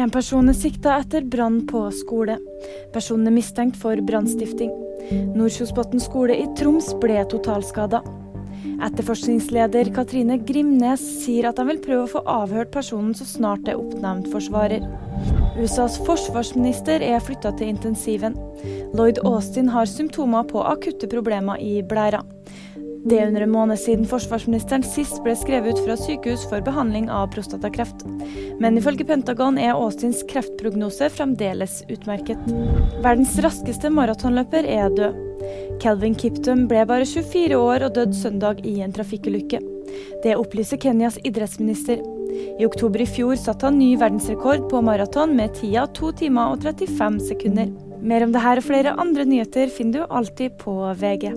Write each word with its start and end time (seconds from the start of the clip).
En 0.00 0.08
person 0.08 0.48
er 0.48 0.56
sikta 0.56 0.94
etter 1.02 1.26
brann 1.28 1.58
på 1.68 1.82
skole. 1.92 2.38
Personen 2.94 3.28
er 3.28 3.34
mistenkt 3.34 3.76
for 3.82 4.00
brannstifting. 4.08 4.70
Nordkjosbotn 5.34 6.00
skole 6.00 6.38
i 6.40 6.46
Troms 6.56 6.88
ble 7.02 7.18
totalskada. 7.28 8.00
Etterforskningsleder 8.80 9.90
Katrine 9.92 10.38
Grimnes 10.48 11.04
sier 11.20 11.50
at 11.50 11.60
de 11.60 11.66
vil 11.68 11.82
prøve 11.84 12.06
å 12.06 12.12
få 12.14 12.24
avhørt 12.32 12.72
personen 12.72 13.12
så 13.16 13.28
snart 13.28 13.66
det 13.66 13.74
er 13.74 13.82
oppnevnt 13.82 14.30
forsvarer. 14.32 14.88
USAs 15.60 15.98
forsvarsminister 16.06 17.04
er 17.04 17.20
flytta 17.20 17.52
til 17.58 17.74
intensiven. 17.74 18.38
Lloyd 18.96 19.20
Austin 19.28 19.68
har 19.74 19.90
symptomer 19.90 20.48
på 20.48 20.64
akutte 20.64 21.12
problemer 21.12 21.60
i 21.60 21.82
blæra. 21.84 22.24
Det 23.00 23.16
er 23.16 23.30
under 23.30 23.46
en 23.46 23.52
måned 23.54 23.78
siden 23.80 24.04
forsvarsministeren 24.08 24.82
sist 24.84 25.22
ble 25.24 25.32
skrevet 25.38 25.78
ut 25.78 25.86
fra 25.86 25.96
sykehus 25.96 26.42
for 26.50 26.60
behandling 26.64 27.08
av 27.08 27.30
prostatakreft. 27.32 28.04
Men 28.60 28.76
ifølge 28.76 29.06
Pentagon 29.08 29.56
er 29.58 29.72
Austins 29.72 30.20
kreftprognose 30.28 31.08
fremdeles 31.14 31.80
utmerket. 31.88 32.42
Verdens 33.00 33.38
raskeste 33.40 33.88
maratonløper 33.94 34.68
er 34.68 34.92
død. 34.92 35.16
Calvin 35.80 36.14
Kiptum 36.14 36.66
ble 36.68 36.84
bare 36.84 37.08
24 37.08 37.56
år 37.56 37.86
og 37.88 37.96
døde 37.96 38.16
søndag 38.16 38.60
i 38.68 38.76
en 38.84 38.92
trafikkulykke. 38.92 39.62
Det 40.24 40.36
opplyser 40.36 40.80
Kenyas 40.82 41.16
idrettsminister. 41.24 42.04
I 42.60 42.66
oktober 42.68 43.00
i 43.00 43.08
fjor 43.08 43.38
satte 43.40 43.66
han 43.66 43.80
ny 43.80 43.94
verdensrekord 44.00 44.68
på 44.70 44.82
maraton 44.84 45.32
med 45.38 45.56
tida 45.56 45.86
2 45.96 46.12
timer 46.20 46.52
og 46.52 46.68
35 46.68 47.22
sekunder. 47.32 47.72
Mer 48.00 48.24
om 48.24 48.36
dette 48.36 48.60
og 48.60 48.68
flere 48.68 48.94
andre 49.00 49.26
nyheter 49.28 49.72
finner 49.72 50.04
du 50.04 50.14
alltid 50.20 50.60
på 50.60 50.76
VG. 51.00 51.32